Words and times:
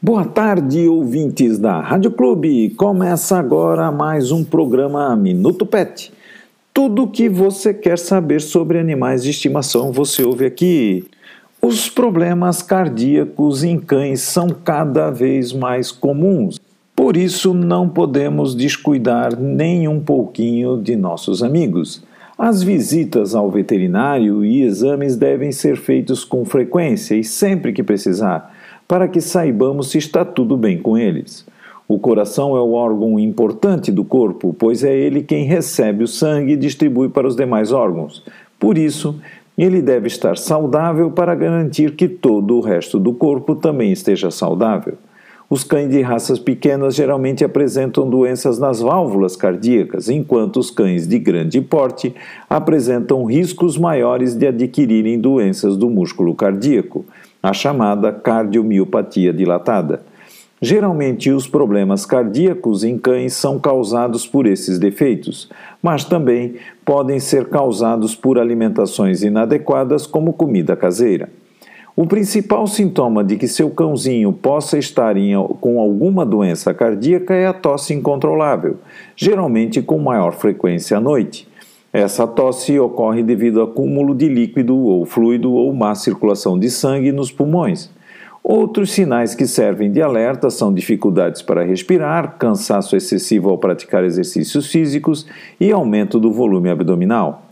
Boa 0.00 0.24
tarde, 0.24 0.86
ouvintes 0.86 1.58
da 1.58 1.80
Rádio 1.80 2.12
Clube. 2.12 2.70
Começa 2.76 3.36
agora 3.36 3.90
mais 3.90 4.30
um 4.30 4.44
programa 4.44 5.16
Minuto 5.16 5.66
Pet. 5.66 6.12
Tudo 6.72 7.02
o 7.02 7.08
que 7.08 7.28
você 7.28 7.74
quer 7.74 7.98
saber 7.98 8.40
sobre 8.40 8.78
animais 8.78 9.24
de 9.24 9.30
estimação 9.30 9.90
você 9.90 10.22
ouve 10.22 10.46
aqui. 10.46 11.04
Os 11.60 11.88
problemas 11.88 12.62
cardíacos 12.62 13.64
em 13.64 13.76
cães 13.76 14.20
são 14.20 14.50
cada 14.50 15.10
vez 15.10 15.52
mais 15.52 15.90
comuns. 15.90 16.60
Por 16.94 17.16
isso, 17.16 17.52
não 17.52 17.88
podemos 17.88 18.54
descuidar 18.54 19.36
nem 19.36 19.88
um 19.88 19.98
pouquinho 19.98 20.80
de 20.80 20.94
nossos 20.94 21.42
amigos. 21.42 22.04
As 22.38 22.62
visitas 22.62 23.34
ao 23.34 23.50
veterinário 23.50 24.44
e 24.44 24.62
exames 24.62 25.16
devem 25.16 25.50
ser 25.50 25.76
feitos 25.76 26.24
com 26.24 26.44
frequência 26.44 27.16
e 27.16 27.24
sempre 27.24 27.72
que 27.72 27.82
precisar 27.82 28.54
para 28.88 29.06
que 29.06 29.20
saibamos 29.20 29.90
se 29.90 29.98
está 29.98 30.24
tudo 30.24 30.56
bem 30.56 30.78
com 30.78 30.96
eles. 30.96 31.46
O 31.86 31.98
coração 31.98 32.56
é 32.56 32.60
o 32.60 32.72
órgão 32.72 33.18
importante 33.18 33.92
do 33.92 34.02
corpo, 34.04 34.54
pois 34.58 34.82
é 34.82 34.94
ele 34.96 35.22
quem 35.22 35.44
recebe 35.44 36.02
o 36.02 36.08
sangue 36.08 36.54
e 36.54 36.56
distribui 36.56 37.10
para 37.10 37.28
os 37.28 37.36
demais 37.36 37.70
órgãos. 37.70 38.24
Por 38.58 38.76
isso, 38.78 39.20
ele 39.56 39.82
deve 39.82 40.06
estar 40.06 40.38
saudável 40.38 41.10
para 41.10 41.34
garantir 41.34 41.94
que 41.96 42.08
todo 42.08 42.56
o 42.56 42.60
resto 42.60 42.98
do 42.98 43.12
corpo 43.12 43.54
também 43.54 43.92
esteja 43.92 44.30
saudável. 44.30 44.94
Os 45.50 45.64
cães 45.64 45.88
de 45.88 46.02
raças 46.02 46.38
pequenas 46.38 46.94
geralmente 46.94 47.42
apresentam 47.42 48.08
doenças 48.08 48.58
nas 48.58 48.80
válvulas 48.80 49.34
cardíacas, 49.34 50.10
enquanto 50.10 50.58
os 50.58 50.70
cães 50.70 51.08
de 51.08 51.18
grande 51.18 51.58
porte 51.62 52.14
apresentam 52.50 53.24
riscos 53.24 53.78
maiores 53.78 54.34
de 54.34 54.46
adquirirem 54.46 55.18
doenças 55.18 55.74
do 55.74 55.88
músculo 55.88 56.34
cardíaco 56.34 57.02
a 57.42 57.54
chamada 57.54 58.12
cardiomiopatia 58.12 59.32
dilatada. 59.32 60.02
Geralmente, 60.60 61.30
os 61.30 61.46
problemas 61.46 62.04
cardíacos 62.04 62.84
em 62.84 62.98
cães 62.98 63.32
são 63.32 63.58
causados 63.58 64.26
por 64.26 64.44
esses 64.44 64.78
defeitos, 64.78 65.48
mas 65.82 66.04
também 66.04 66.56
podem 66.84 67.18
ser 67.20 67.48
causados 67.48 68.14
por 68.14 68.38
alimentações 68.38 69.22
inadequadas, 69.22 70.06
como 70.06 70.34
comida 70.34 70.76
caseira. 70.76 71.30
O 72.00 72.06
principal 72.06 72.64
sintoma 72.68 73.24
de 73.24 73.36
que 73.36 73.48
seu 73.48 73.70
cãozinho 73.70 74.32
possa 74.32 74.78
estar 74.78 75.16
em, 75.16 75.32
com 75.60 75.80
alguma 75.80 76.24
doença 76.24 76.72
cardíaca 76.72 77.34
é 77.34 77.48
a 77.48 77.52
tosse 77.52 77.92
incontrolável, 77.92 78.76
geralmente 79.16 79.82
com 79.82 79.98
maior 79.98 80.32
frequência 80.34 80.96
à 80.96 81.00
noite. 81.00 81.48
Essa 81.92 82.24
tosse 82.24 82.78
ocorre 82.78 83.24
devido 83.24 83.60
ao 83.60 83.66
acúmulo 83.66 84.14
de 84.14 84.28
líquido 84.28 84.76
ou 84.76 85.04
fluido 85.04 85.52
ou 85.52 85.74
má 85.74 85.92
circulação 85.96 86.56
de 86.56 86.70
sangue 86.70 87.10
nos 87.10 87.32
pulmões. 87.32 87.90
Outros 88.44 88.92
sinais 88.92 89.34
que 89.34 89.48
servem 89.48 89.90
de 89.90 90.00
alerta 90.00 90.50
são 90.50 90.72
dificuldades 90.72 91.42
para 91.42 91.64
respirar, 91.64 92.36
cansaço 92.38 92.94
excessivo 92.94 93.50
ao 93.50 93.58
praticar 93.58 94.04
exercícios 94.04 94.70
físicos 94.70 95.26
e 95.58 95.72
aumento 95.72 96.20
do 96.20 96.30
volume 96.30 96.70
abdominal. 96.70 97.47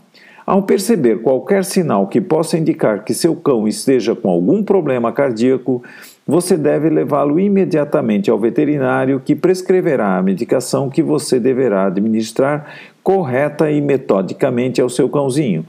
Ao 0.47 0.63
perceber 0.63 1.17
qualquer 1.17 1.65
sinal 1.65 2.07
que 2.07 2.21
possa 2.21 2.57
indicar 2.57 3.03
que 3.03 3.13
seu 3.13 3.35
cão 3.35 3.67
esteja 3.67 4.15
com 4.15 4.29
algum 4.29 4.63
problema 4.63 5.11
cardíaco, 5.11 5.83
você 6.25 6.55
deve 6.55 6.89
levá-lo 6.89 7.37
imediatamente 7.37 8.31
ao 8.31 8.39
veterinário 8.39 9.19
que 9.19 9.35
prescreverá 9.35 10.17
a 10.17 10.23
medicação 10.23 10.89
que 10.89 11.03
você 11.03 11.37
deverá 11.37 11.87
administrar 11.87 12.65
correta 13.03 13.69
e 13.69 13.81
metodicamente 13.81 14.79
ao 14.79 14.87
seu 14.87 15.09
cãozinho. 15.09 15.65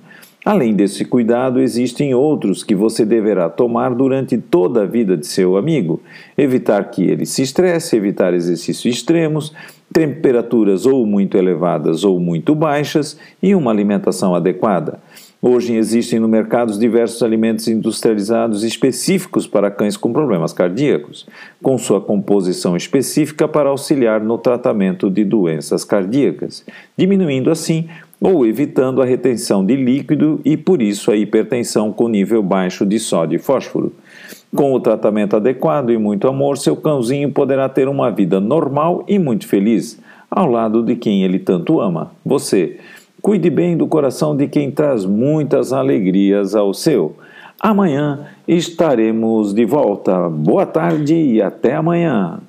Além 0.48 0.72
desse 0.72 1.04
cuidado, 1.04 1.60
existem 1.60 2.14
outros 2.14 2.64
que 2.64 2.74
você 2.74 3.04
deverá 3.04 3.50
tomar 3.50 3.94
durante 3.94 4.38
toda 4.38 4.80
a 4.80 4.86
vida 4.86 5.14
de 5.14 5.27
seu 5.27 5.58
amigo. 5.58 6.00
Evitar 6.38 6.82
que 6.84 7.02
ele 7.02 7.27
se 7.27 7.42
estresse, 7.42 7.94
evitar 7.94 8.32
exercícios 8.32 8.96
extremos, 8.96 9.52
temperaturas 9.92 10.86
ou 10.86 11.04
muito 11.04 11.36
elevadas 11.36 12.02
ou 12.02 12.19
muito 12.19 12.54
baixas 12.54 13.19
e 13.42 13.54
uma 13.54 13.70
alimentação 13.70 14.34
adequada. 14.34 14.98
Hoje 15.41 15.76
existem 15.76 16.19
no 16.19 16.26
mercado 16.26 16.76
diversos 16.76 17.22
alimentos 17.22 17.69
industrializados 17.69 18.65
específicos 18.65 19.47
para 19.47 19.71
cães 19.71 19.97
com 19.97 20.12
problemas 20.12 20.53
cardíacos, 20.53 21.28
com 21.62 21.78
sua 21.78 22.00
composição 22.00 22.76
específica 22.76 23.47
para 23.47 23.69
auxiliar 23.69 24.21
no 24.21 24.37
tratamento 24.37 25.09
de 25.09 25.25
doenças 25.25 25.84
cardíacas, 25.84 26.66
diminuindo 26.97 27.53
assim 27.53 27.88
ou 28.21 28.44
evitando 28.44 29.00
a 29.00 29.04
retenção 29.04 29.65
de 29.65 29.76
líquido 29.76 30.41
e, 30.44 30.56
por 30.56 30.82
isso, 30.82 31.09
a 31.12 31.16
hipertensão 31.16 31.93
com 31.93 32.09
nível 32.09 32.43
baixo 32.43 32.84
de 32.84 32.99
sódio 32.99 33.37
e 33.37 33.38
fósforo. 33.38 33.93
Com 34.53 34.72
o 34.72 34.81
tratamento 34.81 35.37
adequado 35.37 35.93
e 35.93 35.99
muito 35.99 36.26
amor, 36.26 36.59
seu 36.59 36.75
cãozinho 36.75 37.31
poderá 37.31 37.69
ter 37.69 37.87
uma 37.87 38.10
vida 38.10 38.41
normal 38.41 39.05
e 39.06 39.20
muito 39.20 39.47
feliz, 39.47 40.00
ao 40.28 40.50
lado 40.50 40.82
de 40.82 40.97
quem 40.97 41.22
ele 41.22 41.38
tanto 41.38 41.81
ama, 41.81 42.10
você. 42.25 42.78
Cuide 43.21 43.51
bem 43.51 43.77
do 43.77 43.87
coração 43.87 44.37
de 44.37 44.47
quem 44.47 44.71
traz 44.71 45.05
muitas 45.05 45.73
alegrias 45.73 46.55
ao 46.55 46.73
seu. 46.73 47.17
Amanhã 47.61 48.29
estaremos 48.47 49.53
de 49.53 49.65
volta. 49.65 50.29
Boa 50.29 50.65
tarde 50.65 51.15
e 51.15 51.43
até 51.43 51.75
amanhã. 51.75 52.41